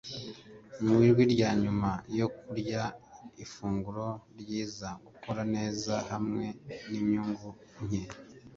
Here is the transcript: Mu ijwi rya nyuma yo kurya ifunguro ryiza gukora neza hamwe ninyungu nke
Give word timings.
Mu 0.83 0.95
ijwi 1.07 1.23
rya 1.33 1.49
nyuma 1.63 1.89
yo 2.19 2.27
kurya 2.39 2.81
ifunguro 3.43 4.05
ryiza 4.39 4.89
gukora 5.05 5.41
neza 5.55 5.93
hamwe 6.09 6.45
ninyungu 6.89 7.49
nke 7.83 8.01